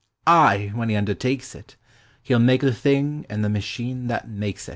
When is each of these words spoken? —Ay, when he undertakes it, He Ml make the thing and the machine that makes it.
—Ay, 0.25 0.71
when 0.73 0.89
he 0.89 0.95
undertakes 0.95 1.53
it, 1.53 1.75
He 2.23 2.33
Ml 2.33 2.41
make 2.43 2.61
the 2.61 2.73
thing 2.73 3.23
and 3.29 3.45
the 3.45 3.49
machine 3.49 4.07
that 4.07 4.27
makes 4.27 4.67
it. 4.67 4.69